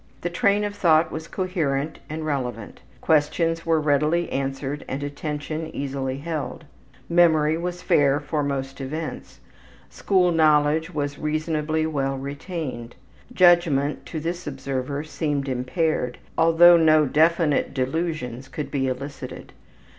[0.21, 2.79] The train of thought was coherent and relevant.
[3.01, 6.65] Questions were readily answered and attention easily held.
[7.07, 9.41] Memory was fair for most events.
[9.91, 12.95] School knowledge was reasonably well retained.
[13.31, 19.53] Judgment, to this observer, seemed impaired, although no definite delusions could be elicited.